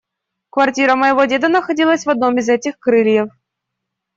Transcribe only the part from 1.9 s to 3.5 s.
в одном из этих крыльев.